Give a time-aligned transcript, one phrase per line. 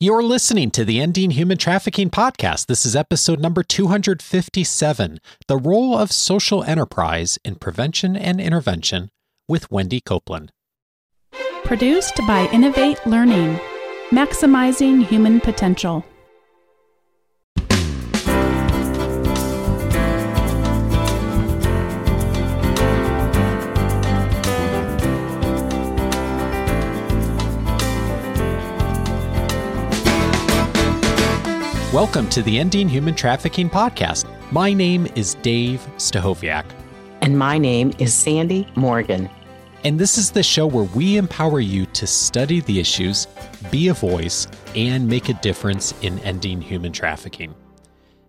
[0.00, 2.66] You're listening to the Ending Human Trafficking podcast.
[2.66, 9.10] This is episode number 257 The Role of Social Enterprise in Prevention and Intervention
[9.48, 10.52] with Wendy Copeland.
[11.64, 13.58] Produced by Innovate Learning,
[14.10, 16.04] maximizing human potential.
[31.98, 34.24] Welcome to the Ending Human Trafficking podcast.
[34.52, 36.64] My name is Dave Stachowiak.
[37.22, 39.28] And my name is Sandy Morgan.
[39.82, 43.26] And this is the show where we empower you to study the issues,
[43.72, 47.52] be a voice, and make a difference in ending human trafficking.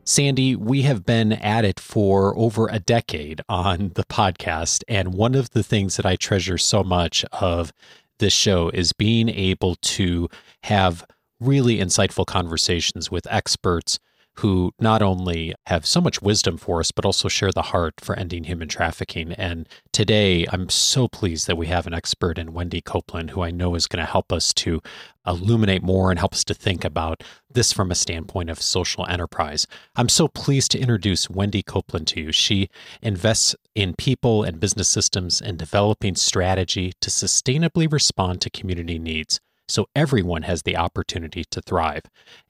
[0.04, 4.84] Sandy, we have been at it for over a decade on the podcast.
[4.88, 7.72] And one of the things that I treasure so much of
[8.18, 10.28] this show is being able to
[10.64, 11.06] have
[11.40, 14.00] really insightful conversations with experts
[14.40, 18.16] who not only have so much wisdom for us, but also share the heart for
[18.16, 19.34] ending human trafficking.
[19.34, 23.52] And today, I'm so pleased that we have an expert in Wendy Copeland, who I
[23.52, 24.82] know is going to help us to
[25.28, 29.68] illuminate more and help us to think about this from a standpoint of social enterprise.
[29.98, 32.32] I'm so pleased to introduce Wendy Copeland to you.
[32.32, 32.70] She
[33.02, 39.42] invests in people and business systems and developing strategy to sustainably respond to community needs
[39.70, 42.04] so everyone has the opportunity to thrive.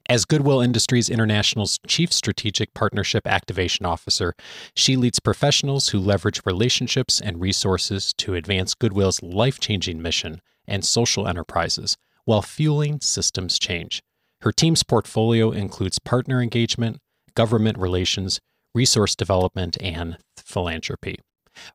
[0.09, 4.34] As Goodwill Industries International's Chief Strategic Partnership Activation Officer,
[4.75, 10.84] she leads professionals who leverage relationships and resources to advance Goodwill's life changing mission and
[10.84, 14.02] social enterprises while fueling systems change.
[14.42, 16.97] Her team's portfolio includes partner engagement,
[17.36, 18.40] government relations,
[18.73, 21.20] resource development, and philanthropy.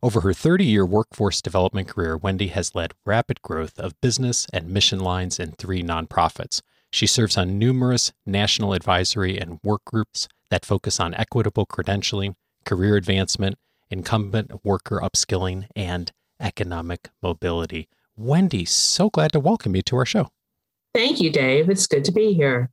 [0.02, 4.68] Over her 30 year workforce development career, Wendy has led rapid growth of business and
[4.68, 6.62] mission lines in three nonprofits.
[6.90, 12.96] She serves on numerous national advisory and work groups that focus on equitable credentialing, career
[12.96, 13.58] advancement,
[13.90, 17.88] incumbent worker upskilling, and economic mobility.
[18.16, 20.28] Wendy, so glad to welcome you to our show.
[20.94, 21.68] Thank you, Dave.
[21.68, 22.70] It's good to be here.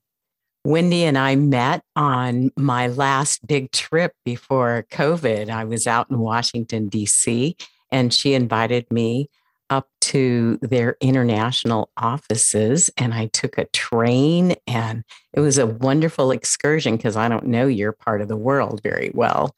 [0.63, 5.49] Wendy and I met on my last big trip before COVID.
[5.49, 7.55] I was out in Washington, D.C.,
[7.91, 9.29] and she invited me
[9.69, 12.91] up to their international offices.
[12.97, 17.67] And I took a train, and it was a wonderful excursion because I don't know
[17.67, 19.55] your part of the world very well.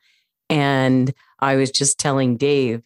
[0.49, 2.81] And I was just telling Dave,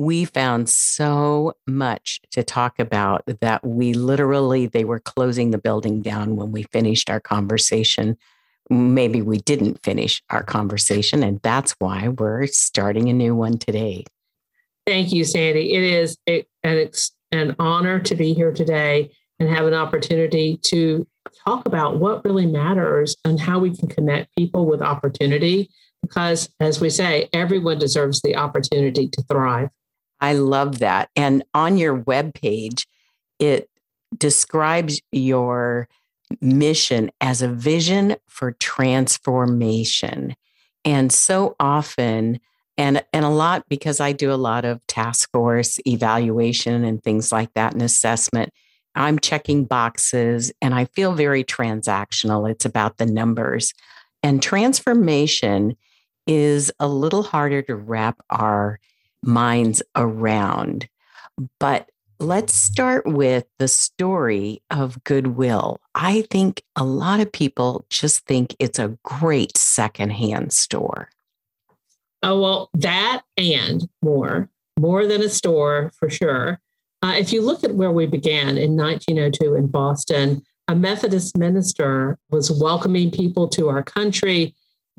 [0.00, 6.00] we found so much to talk about that we literally they were closing the building
[6.00, 8.16] down when we finished our conversation.
[8.70, 14.04] Maybe we didn't finish our conversation and that's why we're starting a new one today.
[14.86, 15.74] Thank you sandy.
[15.74, 16.90] It is a, an,
[17.32, 21.06] an honor to be here today and have an opportunity to
[21.44, 25.68] talk about what really matters and how we can connect people with opportunity
[26.00, 29.68] because as we say everyone deserves the opportunity to thrive
[30.20, 31.10] I love that.
[31.16, 32.86] And on your webpage,
[33.38, 33.68] it
[34.16, 35.88] describes your
[36.40, 40.34] mission as a vision for transformation.
[40.84, 42.40] And so often,
[42.76, 47.30] and, and a lot because I do a lot of task force evaluation and things
[47.32, 48.50] like that and assessment.
[48.94, 52.50] I'm checking boxes and I feel very transactional.
[52.50, 53.72] It's about the numbers.
[54.22, 55.76] And transformation
[56.26, 58.78] is a little harder to wrap our
[59.22, 60.88] minds around.
[61.58, 65.80] But let's start with the story of Goodwill.
[65.94, 71.08] I think a lot of people just think it's a great secondhand store.
[72.22, 76.60] Oh, well, that and more, more than a store for sure.
[77.02, 82.18] Uh, if you look at where we began in 1902 in Boston, a Methodist minister
[82.30, 84.54] was welcoming people to our country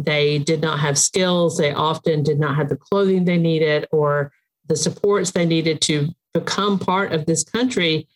[0.06, 1.57] they did not have skills.
[1.57, 4.31] They often did not have the clothing they needed or
[4.67, 8.07] the supports they needed to become part of this country.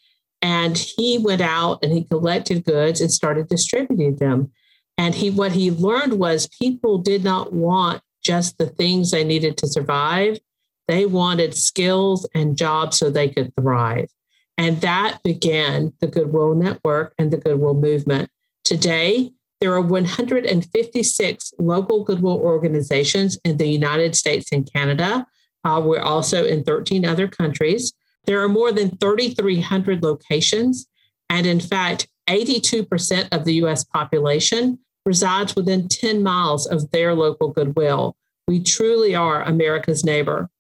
[0.42, 4.52] And he went out and he collected goods and started distributing them.
[4.98, 9.58] And he what he learned was people did not want just the things they needed
[9.58, 10.40] to survive.
[10.88, 14.10] They wanted skills and jobs so they could thrive.
[14.58, 18.30] And that began the Goodwill Network and the Goodwill Movement.
[18.64, 19.32] Today,
[19.66, 25.26] there are 156 local Goodwill organizations in the United States and Canada.
[25.64, 27.92] Uh, we're also in 13 other countries.
[28.26, 30.86] There are more than 3,300 locations.
[31.32, 37.50] And in fact, 82% of the US population resides within 10 miles of their local
[37.50, 38.16] Goodwill.
[38.48, 40.52] We truly are America's neighbor.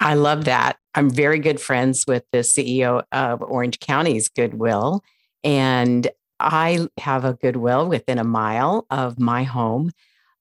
[0.00, 0.78] I love that.
[0.96, 5.04] I'm very good friends with the CEO of Orange County's Goodwill.
[5.44, 6.10] And
[6.40, 9.90] I have a Goodwill within a mile of my home.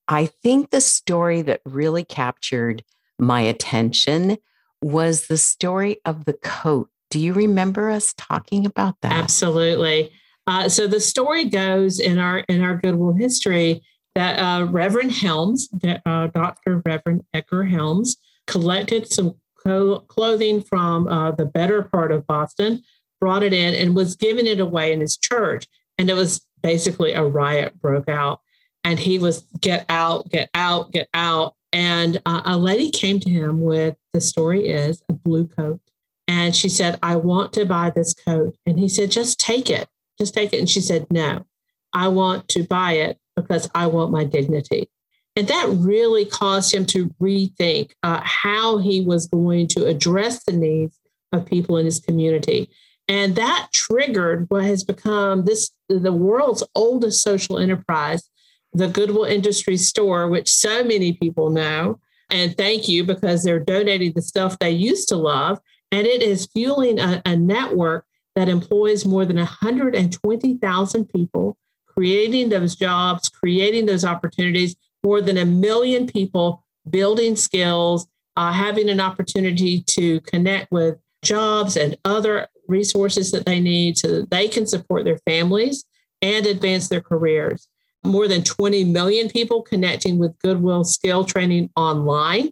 [0.08, 2.84] I think the story that really captured
[3.20, 4.38] my attention
[4.82, 6.90] was the story of the coat.
[7.10, 9.14] Do you remember us talking about that?
[9.14, 10.12] Absolutely.
[10.46, 13.82] Uh, so the story goes in our in our Goodwill history
[14.16, 15.70] that uh, Reverend Helms,
[16.06, 16.82] uh, Dr.
[16.86, 18.18] Reverend Edgar Helms,
[18.48, 22.82] collected some co- clothing from uh, the better part of Boston,
[23.20, 25.68] brought it in, and was giving it away in his church.
[25.98, 28.42] And it was basically a riot broke out.
[28.84, 31.56] And he was get out, get out, get out.
[31.74, 35.82] And uh, a lady came to him with the story is a blue coat.
[36.28, 38.56] And she said, I want to buy this coat.
[38.66, 40.60] And he said, just take it, just take it.
[40.60, 41.46] And she said, no,
[41.94, 44.90] I want to buy it because I want my dignity.
[45.36, 50.52] And that really caused him to rethink uh, how he was going to address the
[50.54, 51.00] needs
[51.32, 52.70] of people in his community.
[53.07, 58.30] And that triggered what has become this the world's oldest social enterprise,
[58.74, 62.00] the Goodwill Industry Store, which so many people know.
[62.30, 65.59] And thank you because they're donating the stuff they used to love.
[65.92, 68.06] And it is fueling a, a network
[68.36, 71.57] that employs more than 120,000 people,
[71.88, 78.89] creating those jobs, creating those opportunities, more than a million people building skills, uh, having
[78.89, 84.48] an opportunity to connect with jobs and other resources that they need so that they
[84.48, 85.86] can support their families
[86.22, 87.68] and advance their careers.
[88.04, 92.52] More than 20 million people connecting with Goodwill skill training online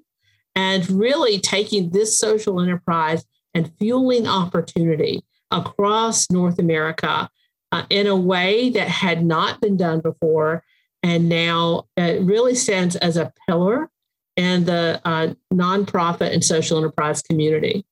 [0.56, 7.30] and really taking this social enterprise and fueling opportunity across North America
[7.72, 10.64] uh, in a way that had not been done before.
[11.04, 13.90] And now it really stands as a pillar
[14.36, 17.86] in the uh, nonprofit and social enterprise community.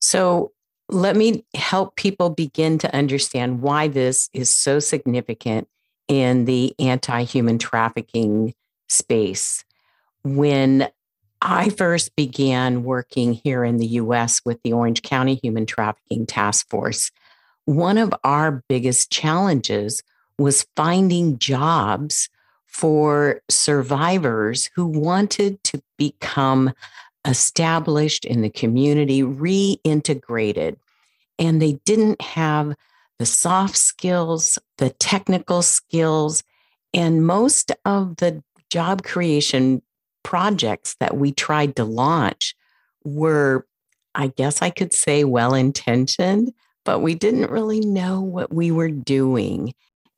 [0.00, 0.52] So,
[0.88, 5.68] let me help people begin to understand why this is so significant
[6.08, 8.54] in the anti human trafficking
[8.88, 9.64] space.
[10.24, 10.88] When
[11.40, 16.68] I first began working here in the US with the Orange County Human Trafficking Task
[16.68, 17.10] Force,
[17.64, 20.02] one of our biggest challenges
[20.38, 22.28] was finding jobs
[22.66, 26.72] for survivors who wanted to become
[27.28, 30.76] established in the community, reintegrated.
[31.38, 32.74] And they didn't have
[33.18, 36.42] the soft skills, the technical skills,
[36.94, 39.82] and most of the job creation
[40.22, 42.54] projects that we tried to launch
[43.04, 43.66] were,
[44.14, 46.52] I guess I could say, well intentioned,
[46.84, 49.74] but we didn't really know what we were doing.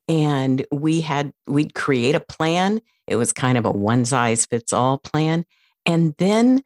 [0.09, 2.81] And we had, we'd create a plan.
[3.07, 5.45] It was kind of a one size fits all plan.
[5.87, 6.63] And then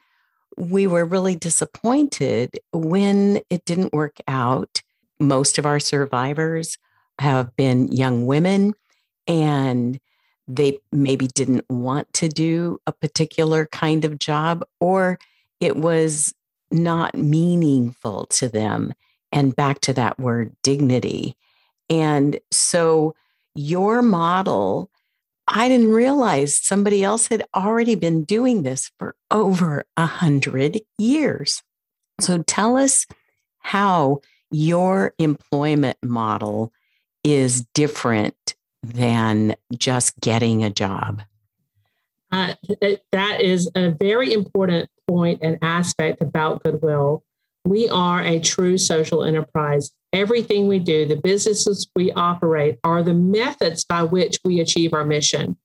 [0.56, 4.83] we were really disappointed when it didn't work out.
[5.19, 6.79] Most of our survivors
[7.19, 8.75] have been young women
[9.27, 9.99] and
[10.47, 15.19] they maybe didn't want to do a particular kind of job or
[15.61, 16.35] it was
[16.71, 18.93] not meaningful to them.
[19.33, 21.37] And back to that word dignity.
[21.91, 23.17] And so
[23.55, 24.91] your model
[25.46, 31.62] I didn't realize somebody else had already been doing this for over a hundred years.
[32.20, 33.06] So tell us
[33.58, 34.20] how
[34.50, 36.73] your employment model
[37.25, 41.22] is different than just getting a job.
[42.31, 42.55] Uh,
[43.13, 47.22] that is a very important point and aspect about Goodwill.
[47.65, 53.13] We are a true social enterprise Everything we do, the businesses we operate, are the
[53.13, 55.56] methods by which we achieve our mission.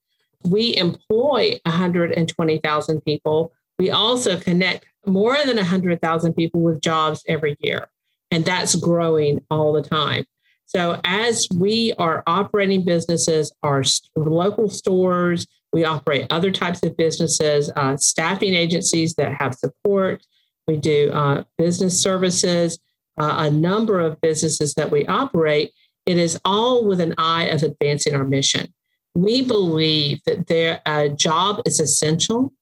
[0.42, 3.52] We employ 120,000 people.
[3.78, 7.90] We also connect more than 100,000 people with jobs every year,
[8.32, 10.24] and that's growing all the time.
[10.66, 13.84] So, as we are operating businesses, our
[14.16, 20.24] local stores, we operate other types of businesses, uh, staffing agencies that have support,
[20.66, 22.78] we do uh, business services
[23.20, 25.72] uh, a number of businesses that we operate,
[26.06, 28.72] it is all with an eye of advancing our mission.
[29.14, 32.52] We believe that their uh, job is essential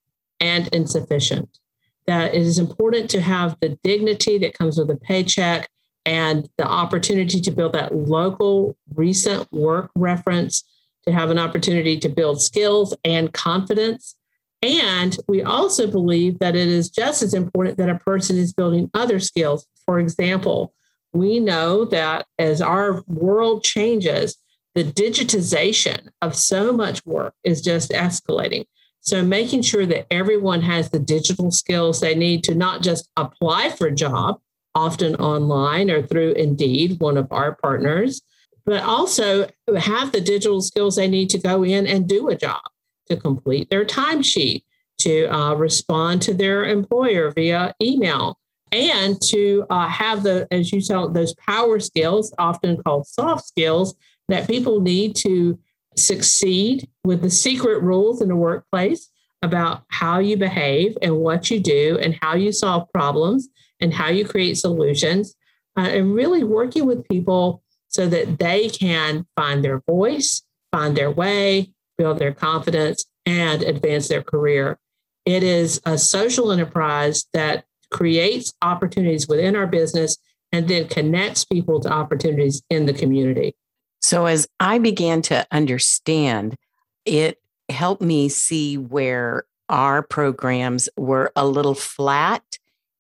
[0.41, 1.59] and insufficient.
[2.07, 5.69] That it is important to have the dignity that comes with a paycheck
[6.05, 10.65] and the opportunity to build that local recent work reference,
[11.07, 14.17] to have an opportunity to build skills and confidence.
[14.61, 18.91] And we also believe that it is just as important that a person is building
[18.93, 20.75] other skills for example,
[21.15, 24.37] we know that as our world changes,
[24.75, 28.67] the digitization of so much work is just escalating.
[29.01, 33.71] So, making sure that everyone has the digital skills they need to not just apply
[33.71, 34.41] for a job,
[34.75, 38.21] often online or through Indeed, one of our partners,
[38.67, 39.49] but also
[39.79, 42.61] have the digital skills they need to go in and do a job,
[43.09, 44.63] to complete their timesheet,
[44.99, 48.39] to uh, respond to their employer via email,
[48.73, 53.95] and to uh, have the, as you saw, those power skills, often called soft skills,
[54.29, 55.59] that people need to
[55.97, 59.11] succeed with the secret rules in the workplace
[59.43, 63.49] about how you behave and what you do and how you solve problems
[63.81, 65.35] and how you create solutions
[65.77, 71.11] uh, and really working with people so that they can find their voice, find their
[71.11, 74.79] way, build their confidence, and advance their career.
[75.27, 80.17] It is a social enterprise that creates opportunities within our business
[80.53, 83.55] and then connects people to opportunities in the community.
[84.01, 86.57] So, as I began to understand,
[87.05, 87.39] it
[87.69, 92.43] helped me see where our programs were a little flat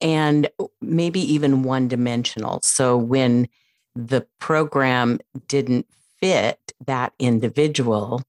[0.00, 0.49] and
[0.83, 2.61] maybe even one dimensional.
[2.62, 3.49] So, when
[3.95, 5.87] the program didn't
[6.21, 8.23] fit that individual,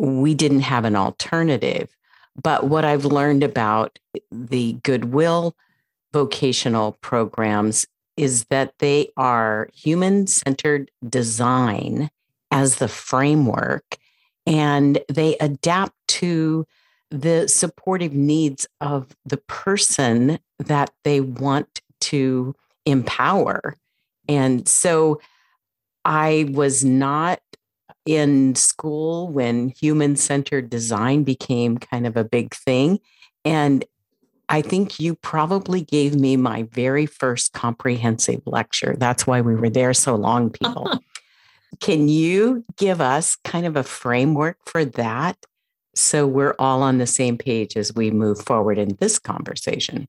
[0.00, 1.94] we didn't have an alternative.
[2.40, 3.98] But what I've learned about
[4.30, 5.54] the Goodwill
[6.12, 12.10] vocational programs is that they are human centered design
[12.50, 13.98] as the framework
[14.46, 16.66] and they adapt to
[17.10, 22.54] the supportive needs of the person that they want to
[22.86, 23.76] empower.
[24.28, 25.20] And so
[26.04, 27.40] I was not
[28.06, 32.98] in school when human centered design became kind of a big thing.
[33.44, 33.84] And
[34.48, 38.96] I think you probably gave me my very first comprehensive lecture.
[38.98, 40.98] That's why we were there so long, people.
[41.80, 45.36] Can you give us kind of a framework for that
[45.94, 50.08] so we're all on the same page as we move forward in this conversation?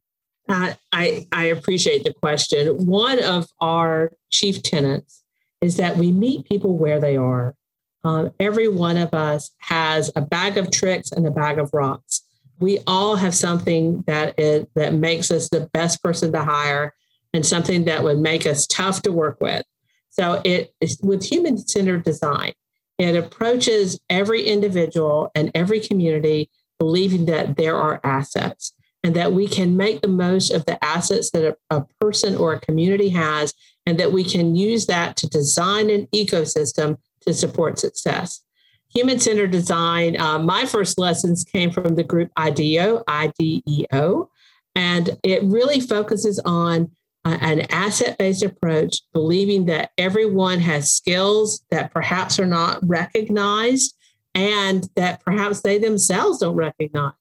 [0.50, 2.86] Uh, I, I appreciate the question.
[2.86, 5.24] One of our chief tenets
[5.62, 7.56] is that we meet people where they are.
[8.03, 12.24] Um, every one of us has a bag of tricks and a bag of rocks
[12.62, 16.93] we all have something that is that makes us the best person to hire
[17.34, 19.65] and something that would make us tough to work with.
[20.12, 22.53] So it is with human centered design.
[22.98, 29.48] It approaches every individual and every community believing that there are assets and that we
[29.48, 33.55] can make the most of the assets that a, a person or a community has,
[33.88, 38.42] and that we can use that to design an ecosystem to support success.
[38.94, 44.30] Human centered design, uh, my first lessons came from the group IDEO, IDEO,
[44.75, 46.92] and it really focuses on
[47.24, 53.96] uh, an asset based approach, believing that everyone has skills that perhaps are not recognized
[54.34, 57.13] and that perhaps they themselves don't recognize,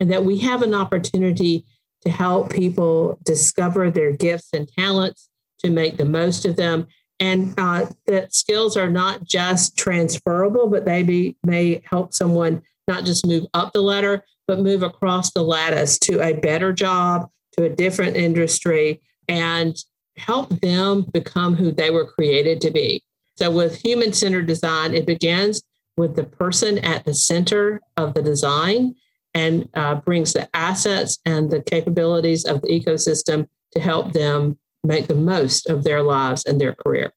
[0.00, 1.64] and that we have an opportunity
[2.02, 5.28] to help people discover their gifts and talents
[5.60, 6.86] to make the most of them
[7.20, 13.04] and uh, that skills are not just transferable, but they be, may help someone not
[13.04, 17.64] just move up the ladder, but move across the lattice to a better job, to
[17.64, 19.76] a different industry, and
[20.16, 23.02] help them become who they were created to be.
[23.36, 25.62] So, with human centered design, it begins
[25.96, 28.94] with the person at the center of the design
[29.34, 35.06] and uh, brings the assets and the capabilities of the ecosystem to help them make
[35.06, 37.12] the most of their lives and their career.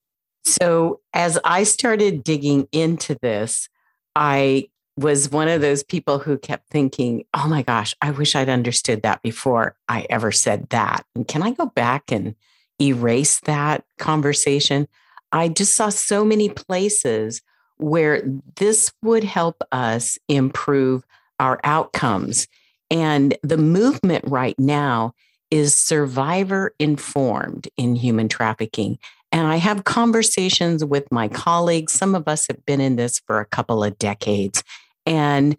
[0.46, 3.68] So, as I started digging into this,
[4.16, 8.50] I was one of those people who kept thinking, oh my gosh, I wish I'd
[8.50, 11.06] understood that before I ever said that.
[11.16, 12.34] And can I go back and
[12.82, 14.88] erase that conversation?
[15.32, 17.42] I just saw so many places
[17.78, 18.24] where
[18.56, 21.06] this would help us improve
[21.40, 22.48] our outcomes.
[22.90, 25.14] And the movement right now
[25.50, 28.98] is survivor informed in human trafficking.
[29.32, 31.94] And I have conversations with my colleagues.
[31.94, 34.64] Some of us have been in this for a couple of decades.
[35.06, 35.58] And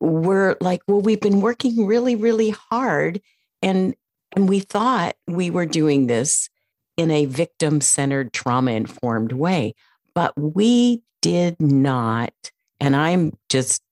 [0.00, 3.20] we're like, well, we've been working really, really hard.
[3.62, 3.94] And,
[4.36, 6.48] and we thought we were doing this
[6.96, 9.74] in a victim centered, trauma informed way.
[10.14, 12.32] But we did not.
[12.80, 13.82] And I'm just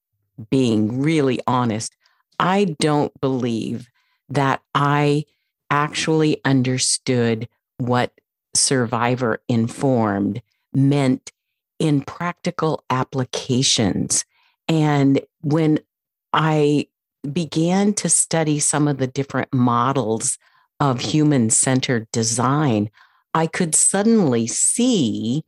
[0.49, 1.93] being really honest.
[2.39, 3.89] I don't believe
[4.29, 5.25] that I
[5.69, 7.47] actually understood
[7.77, 8.11] what
[8.55, 10.41] survivor informed
[10.73, 11.31] meant
[11.79, 14.25] in practical applications.
[14.67, 15.79] And when
[16.33, 16.87] I
[17.31, 20.37] began to study some of the different models
[20.79, 22.89] of human centered design,
[23.33, 25.43] I could suddenly see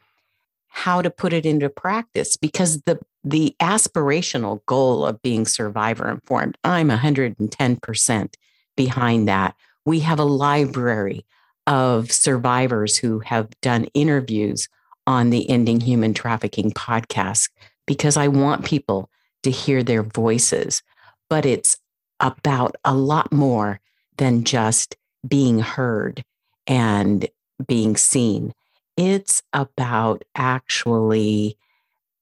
[0.67, 6.57] how to put it into practice because the the aspirational goal of being survivor informed
[6.63, 8.33] i'm 110%
[8.77, 9.55] behind that
[9.85, 11.25] we have a library
[11.67, 14.67] of survivors who have done interviews
[15.05, 17.49] on the Ending Human Trafficking podcast
[17.85, 19.09] because I want people
[19.43, 20.83] to hear their voices.
[21.29, 21.77] But it's
[22.19, 23.79] about a lot more
[24.17, 24.95] than just
[25.27, 26.23] being heard
[26.67, 27.27] and
[27.65, 28.53] being seen.
[28.97, 31.57] It's about actually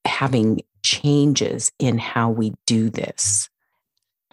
[0.05, 3.49] having changes in how we do this.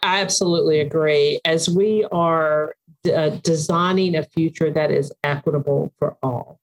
[0.04, 1.40] I absolutely agree.
[1.44, 2.76] As we are
[3.12, 6.60] uh, designing a future that is equitable for all.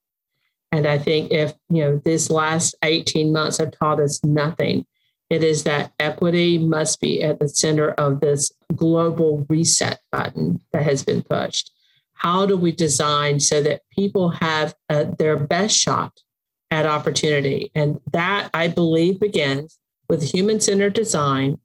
[0.71, 4.85] And I think if, you know, this last 18 months have taught us nothing,
[5.29, 10.83] it is that equity must be at the center of this global reset button that
[10.83, 11.71] has been pushed.
[12.13, 16.19] How do we design so that people have uh, their best shot
[16.69, 17.71] at opportunity?
[17.73, 19.79] And that, I believe, begins
[20.09, 21.59] with human centered design,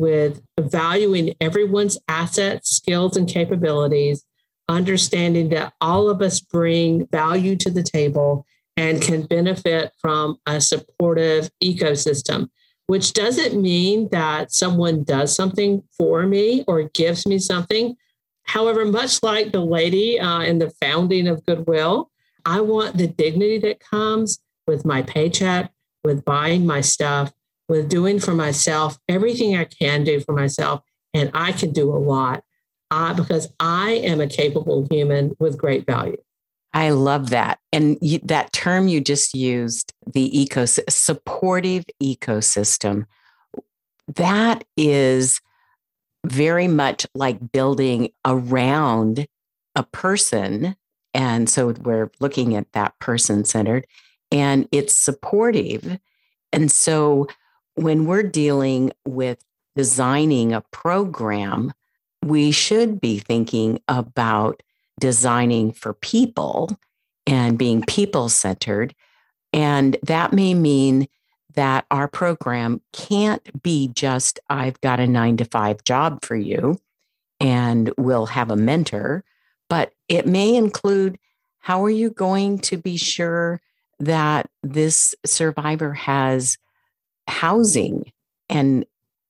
[0.00, 4.24] with valuing everyone's assets, skills, and capabilities,
[4.68, 10.60] understanding that all of us bring value to the table and can benefit from a
[10.60, 12.48] supportive ecosystem,
[12.86, 17.96] which doesn't mean that someone does something for me or gives me something.
[18.44, 22.10] However, much like the lady uh, in the founding of Goodwill,
[22.44, 25.70] I want the dignity that comes with my paycheck,
[26.04, 27.32] with buying my stuff,
[27.70, 30.82] with doing for myself everything I can do for myself.
[31.14, 32.44] And I can do a lot
[33.16, 36.18] because I am a capable human with great value.
[36.72, 37.58] I love that.
[37.72, 43.06] And you, that term you just used, the ecosystem, supportive ecosystem,
[44.14, 45.40] that is
[46.26, 49.26] very much like building around
[49.74, 50.76] a person.
[51.14, 53.86] And so we're looking at that person centered
[54.30, 55.98] and it's supportive.
[56.52, 57.28] And so
[57.80, 59.42] when we're dealing with
[59.74, 61.72] designing a program,
[62.22, 64.62] we should be thinking about
[65.00, 66.78] designing for people
[67.26, 68.94] and being people centered.
[69.54, 71.08] And that may mean
[71.54, 76.78] that our program can't be just, I've got a nine to five job for you
[77.40, 79.24] and we'll have a mentor,
[79.70, 81.18] but it may include
[81.60, 83.60] how are you going to be sure
[83.98, 86.58] that this survivor has
[87.30, 88.12] housing?
[88.48, 88.84] And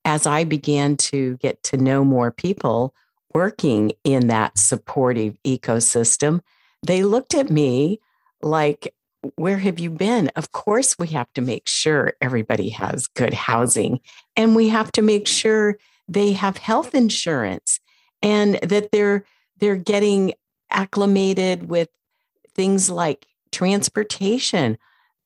[0.04, 2.94] as I began to get to know more people
[3.34, 6.40] working in that supportive ecosystem,
[6.84, 8.00] they looked at me
[8.42, 8.94] like,
[9.36, 10.28] where have you been?
[10.34, 14.00] Of course, we have to make sure everybody has good housing
[14.34, 17.80] and we have to make sure they have health insurance
[18.22, 19.24] and that they're
[19.58, 20.32] they're getting
[20.70, 21.88] acclimated with
[22.54, 24.78] things like transportation.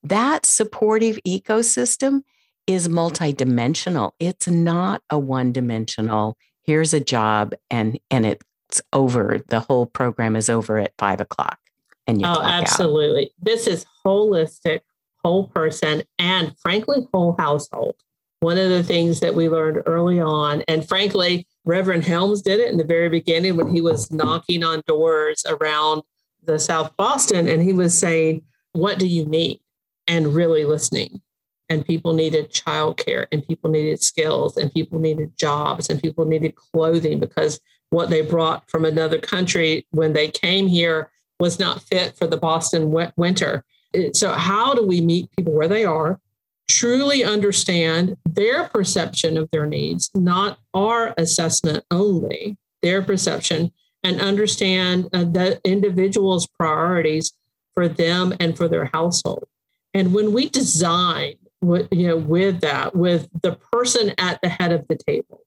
[0.03, 2.23] That supportive ecosystem
[2.67, 4.13] is multidimensional.
[4.19, 9.41] It's not a one-dimensional here's a job and and it's over.
[9.49, 11.59] The whole program is over at five o'clock
[12.07, 13.31] and you oh absolutely out.
[13.41, 14.81] this is holistic
[15.23, 17.95] whole person and frankly whole household.
[18.41, 22.71] One of the things that we learned early on and frankly reverend helms did it
[22.71, 26.03] in the very beginning when he was knocking on doors around
[26.43, 29.61] the south boston and he was saying what do you need?
[30.07, 31.23] and really listening
[31.69, 36.55] and people needed childcare and people needed skills and people needed jobs and people needed
[36.55, 42.17] clothing because what they brought from another country when they came here was not fit
[42.17, 43.65] for the Boston winter.
[44.13, 46.21] So, how do we meet people where they are,
[46.69, 53.73] truly understand their perception of their needs, not our assessment only, their perception,
[54.03, 57.33] and understand uh, the individual's priorities
[57.75, 59.47] for them and for their household?
[59.93, 61.35] And when we design
[61.67, 65.41] with, you know, with that, with the person at the head of the table,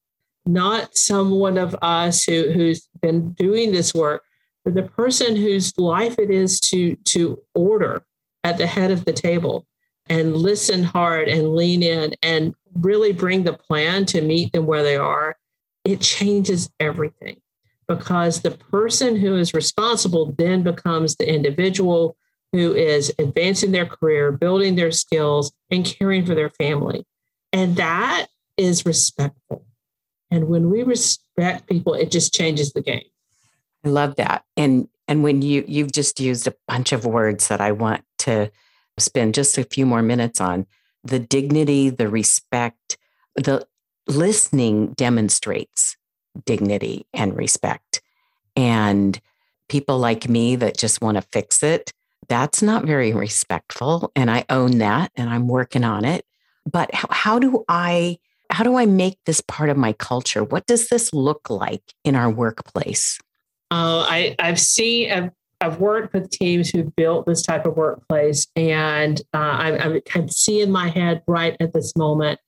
[0.45, 4.23] not someone of us who, who's been doing this work,
[4.63, 8.03] but the person whose life it is to, to order
[8.43, 9.65] at the head of the table
[10.09, 14.83] and listen hard and lean in and really bring the plan to meet them where
[14.83, 15.37] they are,
[15.83, 17.39] it changes everything
[17.87, 22.17] because the person who is responsible then becomes the individual
[22.57, 27.05] who is advancing their career, building their skills, and caring for their family.
[27.53, 29.63] And that is respectful.
[30.31, 33.03] And when we respect people, it just changes the game.
[33.85, 34.43] I love that.
[34.57, 38.51] And and when you you've just used a bunch of words that I want to
[38.97, 40.65] spend just a few more minutes on,
[41.03, 42.97] the dignity, the respect,
[43.35, 43.67] the
[44.07, 45.95] listening demonstrates
[46.43, 48.01] dignity and respect.
[48.55, 49.21] And
[49.69, 51.93] people like me that just want to fix it
[52.29, 54.11] that's not very respectful.
[54.15, 56.25] And I own that and I'm working on it.
[56.69, 58.17] But how, how do I
[58.49, 60.43] how do I make this part of my culture?
[60.43, 63.19] What does this look like in our workplace?
[63.71, 68.47] Oh, I, I've seen, I've, I've worked with teams who built this type of workplace,
[68.55, 72.39] and uh, I, I can see in my head right at this moment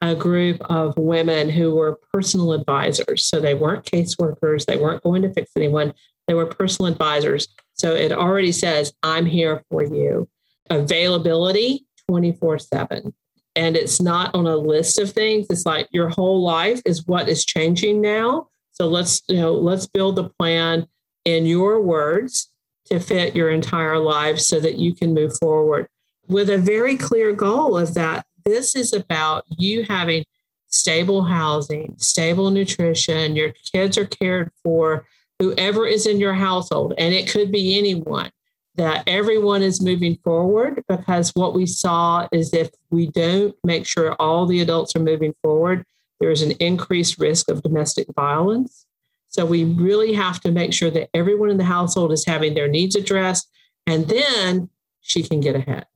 [0.00, 3.24] a group of women who were personal advisors.
[3.24, 5.92] So they weren't caseworkers, they weren't going to fix anyone,
[6.26, 7.48] they were personal advisors.
[7.82, 10.28] So it already says, I'm here for you.
[10.70, 13.12] Availability 24 7.
[13.56, 15.46] And it's not on a list of things.
[15.50, 18.48] It's like your whole life is what is changing now.
[18.70, 20.86] So let's, you know, let's build a plan
[21.24, 22.48] in your words
[22.86, 25.88] to fit your entire life so that you can move forward
[26.28, 30.24] with a very clear goal of that this is about you having
[30.68, 35.06] stable housing, stable nutrition, your kids are cared for,
[35.42, 38.30] whoever is in your household, and it could be anyone,
[38.76, 44.14] that everyone is moving forward because what we saw is if we don't make sure
[44.20, 45.84] all the adults are moving forward,
[46.20, 48.86] there's an increased risk of domestic violence.
[49.28, 52.68] So we really have to make sure that everyone in the household is having their
[52.68, 53.50] needs addressed,
[53.84, 55.86] and then she can get ahead.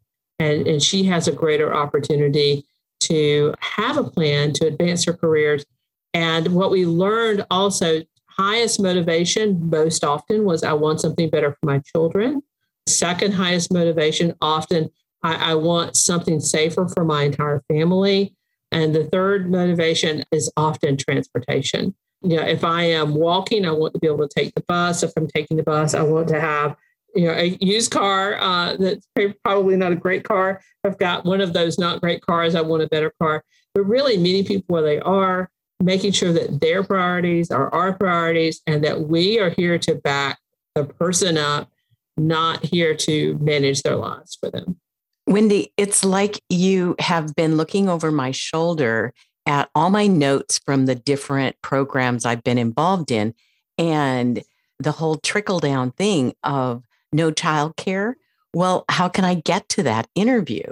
[0.40, 2.66] And, and she has a greater opportunity
[3.00, 5.64] to have a plan to advance her careers.
[6.12, 8.02] And what we learned also,
[8.37, 12.42] highest motivation most often was I want something better for my children.
[12.87, 14.90] Second highest motivation, often
[15.22, 18.35] I, I want something safer for my entire family.
[18.72, 23.94] And the third motivation is often transportation you know, if I am walking, I want
[23.94, 25.03] to be able to take the bus.
[25.03, 26.77] If I'm taking the bus, I want to have,
[27.14, 29.07] you know, a used car uh, that's
[29.44, 30.61] probably not a great car.
[30.85, 32.55] I've got one of those not great cars.
[32.55, 33.44] I want a better car.
[33.75, 35.51] But really meeting people where they are,
[35.82, 40.38] making sure that their priorities are our priorities and that we are here to back
[40.74, 41.70] the person up,
[42.16, 44.78] not here to manage their lives for them.
[45.26, 49.12] Wendy, it's like you have been looking over my shoulder
[49.44, 53.34] at all my notes from the different programs I've been involved in
[53.78, 54.42] and
[54.78, 58.14] the whole trickle down thing of no childcare.
[58.54, 60.64] Well, how can I get to that interview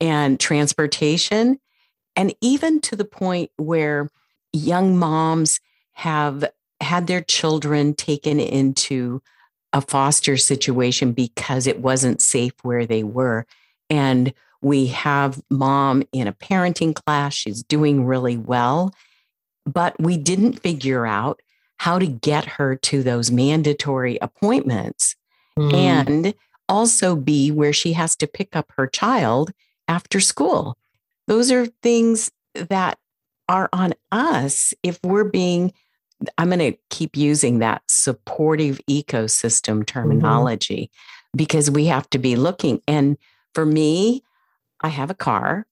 [0.00, 1.58] and transportation?
[2.16, 4.10] And even to the point where
[4.52, 5.60] young moms
[5.92, 6.44] have
[6.80, 9.22] had their children taken into
[9.72, 13.46] a foster situation because it wasn't safe where they were.
[13.88, 17.34] And we have mom in a parenting class.
[17.34, 18.94] She's doing really well,
[19.64, 21.40] but we didn't figure out
[21.78, 25.16] how to get her to those mandatory appointments
[25.58, 25.72] mm.
[25.72, 26.34] and
[26.68, 29.52] also be where she has to pick up her child
[29.88, 30.76] after school.
[31.26, 32.98] Those are things that
[33.48, 35.72] are on us if we're being
[36.38, 39.82] I'm going to keep using that supportive ecosystem mm-hmm.
[39.82, 41.36] terminology mm-hmm.
[41.36, 42.80] because we have to be looking.
[42.86, 43.16] And
[43.54, 44.22] for me,
[44.80, 45.66] I have a car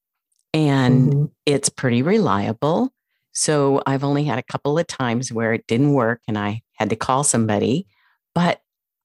[0.53, 1.25] and mm-hmm.
[1.47, 2.93] it's pretty reliable.
[3.33, 6.91] So I've only had a couple of times where it didn't work and I had
[6.91, 7.87] to call somebody,
[8.35, 8.61] but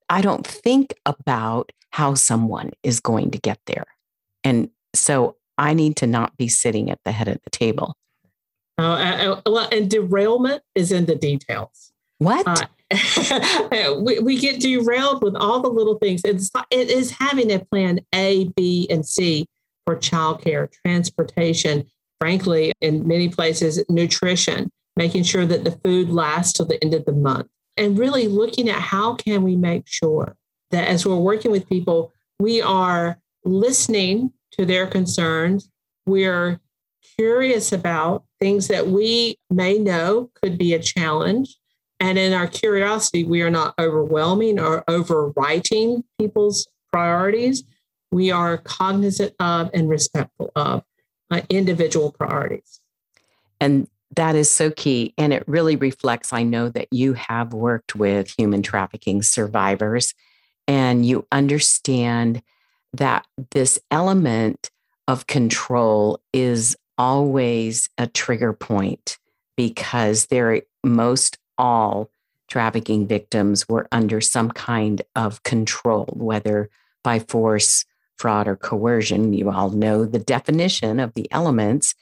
[0.09, 3.85] I don't think about how someone is going to get there.
[4.43, 7.95] And so I need to not be sitting at the head of the table.
[8.77, 11.91] Uh, uh, and derailment is in the details.
[12.17, 12.69] What?
[12.91, 16.21] Uh, we, we get derailed with all the little things.
[16.23, 19.47] It's it is having a plan A, B, and C
[19.85, 21.85] for childcare, transportation,
[22.21, 27.05] frankly, in many places, nutrition, making sure that the food lasts till the end of
[27.05, 30.35] the month, and really looking at how can we make sure
[30.69, 35.69] that as we're working with people, we are listening to their concerns.
[36.05, 36.59] We're
[37.17, 41.57] curious about things that we may know could be a challenge.
[41.99, 47.63] And in our curiosity, we are not overwhelming or overwriting people's priorities,
[48.11, 50.83] we are cognizant of and respectful of
[51.31, 52.81] uh, individual priorities.
[53.59, 55.15] And that is so key.
[55.17, 60.13] And it really reflects, I know that you have worked with human trafficking survivors
[60.67, 62.43] and you understand
[62.93, 64.69] that this element
[65.07, 69.17] of control is always a trigger point
[69.55, 72.09] because they're most all
[72.47, 76.69] trafficking victims were under some kind of control, whether
[77.03, 77.85] by force
[78.17, 79.33] fraud or coercion.
[79.33, 81.95] You all know the definition of the elements.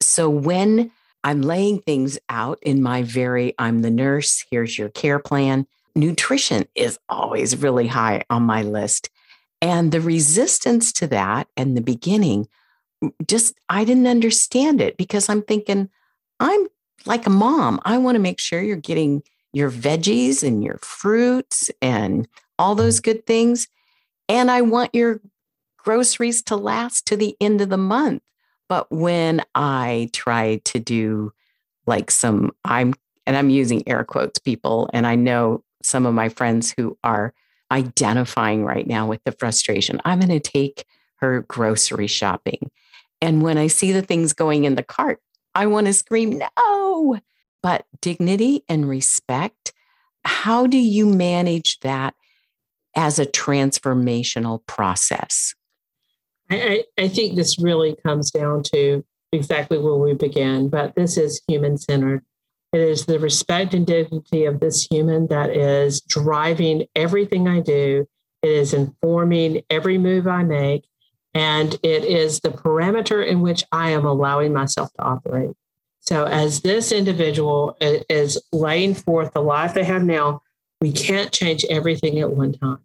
[0.00, 0.90] So when
[1.24, 6.66] I'm laying things out in my very, I'm the nurse, here's your care plan, nutrition
[6.74, 9.10] is always really high on my list.
[9.60, 12.48] And the resistance to that in the beginning,
[13.26, 15.88] just I didn't understand it because I'm thinking,
[16.40, 16.66] I'm
[17.06, 17.80] like a mom.
[17.84, 23.00] I want to make sure you're getting your veggies and your fruits and all those
[23.00, 23.68] good things.
[24.28, 25.20] And I want your
[25.76, 28.22] groceries to last to the end of the month.
[28.68, 31.32] But when I try to do
[31.86, 32.94] like some, I'm,
[33.26, 37.34] and I'm using air quotes, people, and I know some of my friends who are
[37.70, 40.00] identifying right now with the frustration.
[40.04, 40.84] I'm going to take
[41.16, 42.70] her grocery shopping.
[43.22, 45.20] And when I see the things going in the cart,
[45.54, 47.20] I want to scream, no.
[47.62, 49.72] But dignity and respect,
[50.24, 52.14] how do you manage that
[52.96, 55.54] as a transformational process?
[56.50, 61.40] I, I, think this really comes down to exactly where we began, but this is
[61.46, 62.24] human centered.
[62.72, 68.06] It is the respect and dignity of this human that is driving everything I do.
[68.42, 70.84] It is informing every move I make.
[71.34, 75.52] And it is the parameter in which I am allowing myself to operate.
[76.00, 80.42] So, as this individual is laying forth the life they have now,
[80.80, 82.80] we can't change everything at one time.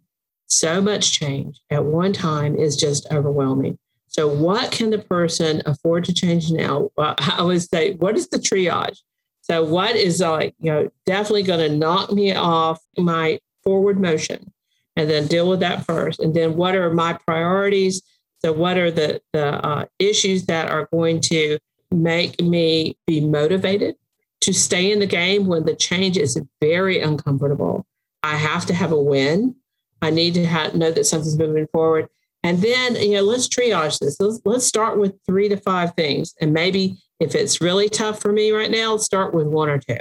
[0.46, 3.78] So much change at one time is just overwhelming.
[4.06, 6.90] So, what can the person afford to change now?
[6.98, 8.98] I always say, what is the triage?
[9.42, 14.52] So, what is like, you know, definitely going to knock me off my forward motion
[14.96, 16.20] and then deal with that first.
[16.20, 18.00] And then, what are my priorities?
[18.40, 21.58] So, what are the, the uh, issues that are going to
[21.90, 23.96] make me be motivated
[24.42, 27.86] to stay in the game when the change is very uncomfortable?
[28.22, 29.56] I have to have a win.
[30.00, 32.08] I need to have, know that something's moving forward.
[32.44, 34.20] And then, you know, let's triage this.
[34.20, 36.34] Let's, let's start with three to five things.
[36.40, 39.98] And maybe if it's really tough for me right now, start with one or two.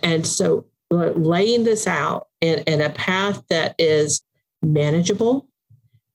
[0.00, 4.22] And so laying this out in, in a path that is
[4.62, 5.48] manageable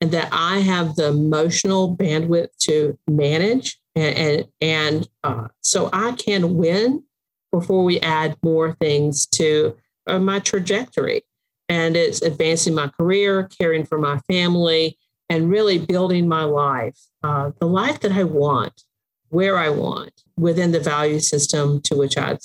[0.01, 3.79] and that I have the emotional bandwidth to manage.
[3.95, 7.03] And, and, and uh, so I can win
[7.51, 9.75] before we add more things to
[10.07, 11.23] uh, my trajectory.
[11.67, 14.97] And it's advancing my career, caring for my family,
[15.29, 18.83] and really building my life, uh, the life that I want,
[19.29, 22.37] where I want, within the value system to which I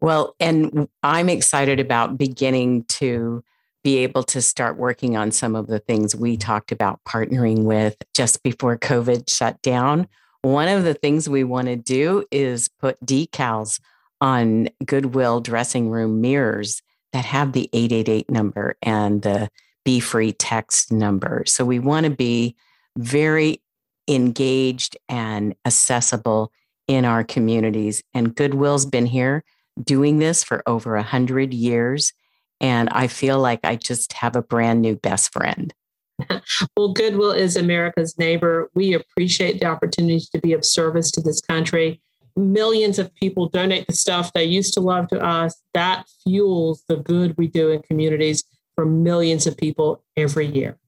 [0.00, 3.44] Well, and I'm excited about beginning to
[3.84, 7.96] be able to start working on some of the things we talked about partnering with
[8.14, 10.08] just before COVID shut down.
[10.42, 13.80] One of the things we want to do is put decals
[14.20, 19.50] on Goodwill dressing room mirrors that have the 888 number and the
[19.86, 21.44] BeFree text number.
[21.46, 22.56] So we want to be
[22.96, 23.62] very
[24.08, 26.52] engaged and accessible
[26.88, 28.02] in our communities.
[28.14, 29.44] And Goodwill's been here
[29.82, 32.12] doing this for over a hundred years.
[32.60, 35.72] And I feel like I just have a brand new best friend.
[36.76, 38.70] well, Goodwill is America's neighbor.
[38.74, 42.00] We appreciate the opportunity to be of service to this country.
[42.36, 45.60] Millions of people donate the stuff they used to love to us.
[45.74, 50.78] That fuels the good we do in communities for millions of people every year.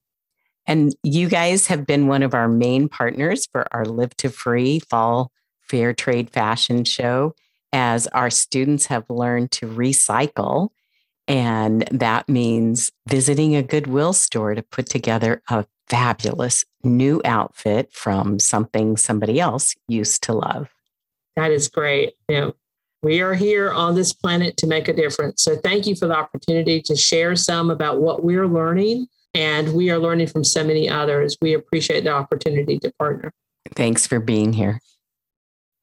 [0.67, 5.93] And you guys have been one of our main partners for our Live2Free Fall Fair
[5.93, 7.35] Trade Fashion Show,
[7.71, 10.69] as our students have learned to recycle.
[11.27, 18.39] And that means visiting a Goodwill store to put together a fabulous new outfit from
[18.39, 20.69] something somebody else used to love.
[21.35, 22.13] That is great.
[22.29, 22.55] You know,
[23.03, 25.43] we are here on this planet to make a difference.
[25.43, 29.07] So thank you for the opportunity to share some about what we're learning.
[29.33, 31.37] And we are learning from so many others.
[31.41, 33.31] We appreciate the opportunity to partner.
[33.75, 34.79] Thanks for being here.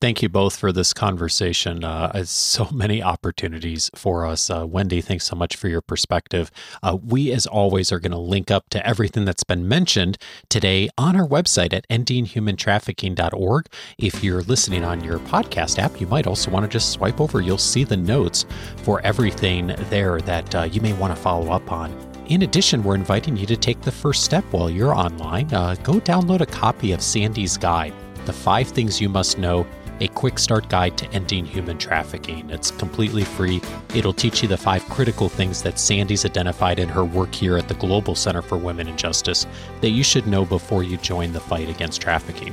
[0.02, 1.84] Thank you both for this conversation.
[1.84, 4.50] Uh, so many opportunities for us.
[4.50, 6.50] Uh, Wendy, thanks so much for your perspective.
[6.82, 10.88] Uh, we, as always, are going to link up to everything that's been mentioned today
[10.98, 13.66] on our website at endinghumantrafficking.org.
[13.96, 17.40] If you're listening on your podcast app, you might also want to just swipe over.
[17.40, 18.44] You'll see the notes
[18.78, 21.96] for everything there that uh, you may want to follow up on.
[22.26, 25.54] In addition, we're inviting you to take the first step while you're online.
[25.54, 27.94] Uh, go download a copy of Sandy's Guide,
[28.26, 29.64] The Five Things You Must Know
[30.02, 32.50] a quick start guide to ending human trafficking.
[32.50, 33.62] It's completely free.
[33.94, 37.68] It'll teach you the five critical things that Sandy's identified in her work here at
[37.68, 39.46] the Global Center for Women and Justice
[39.80, 42.52] that you should know before you join the fight against trafficking.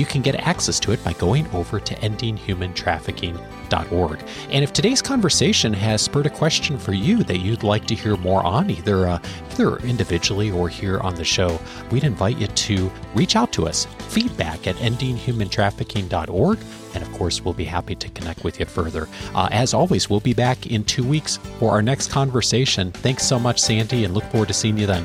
[0.00, 4.24] You can get access to it by going over to endinghumantrafficking.org.
[4.50, 8.16] And if today's conversation has spurred a question for you that you'd like to hear
[8.16, 9.18] more on, either uh,
[9.52, 11.60] either individually or here on the show,
[11.90, 13.84] we'd invite you to reach out to us.
[14.08, 16.58] Feedback at endinghumantrafficking.org.
[16.94, 19.06] And of course, we'll be happy to connect with you further.
[19.34, 22.90] Uh, as always, we'll be back in two weeks for our next conversation.
[22.90, 25.04] Thanks so much, Sandy, and look forward to seeing you then.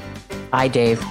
[0.52, 1.04] Bye, Dave.